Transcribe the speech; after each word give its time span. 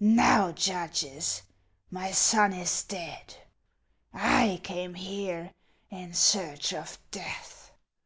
Now, 0.00 0.52
judges, 0.52 1.40
my 1.90 2.10
son 2.12 2.52
is 2.52 2.82
dead; 2.82 3.34
1 4.10 4.58
came 4.58 4.92
here 4.92 5.54
in 5.88 6.12
search 6.12 6.74
of 6.74 6.98
death. 7.10 7.70